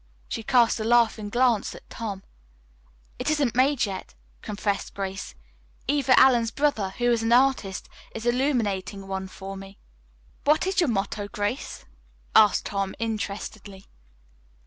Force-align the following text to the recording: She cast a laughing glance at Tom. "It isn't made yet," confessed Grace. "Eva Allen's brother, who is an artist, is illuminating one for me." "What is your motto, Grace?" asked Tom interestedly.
She 0.27 0.41
cast 0.41 0.79
a 0.79 0.83
laughing 0.83 1.29
glance 1.29 1.75
at 1.75 1.87
Tom. 1.87 2.23
"It 3.19 3.29
isn't 3.29 3.53
made 3.53 3.85
yet," 3.85 4.15
confessed 4.41 4.95
Grace. 4.95 5.35
"Eva 5.87 6.19
Allen's 6.19 6.49
brother, 6.49 6.89
who 6.97 7.11
is 7.11 7.21
an 7.21 7.31
artist, 7.31 7.87
is 8.15 8.25
illuminating 8.25 9.05
one 9.07 9.27
for 9.27 9.55
me." 9.55 9.77
"What 10.43 10.65
is 10.65 10.79
your 10.81 10.89
motto, 10.89 11.27
Grace?" 11.27 11.85
asked 12.35 12.65
Tom 12.65 12.95
interestedly. 12.97 13.85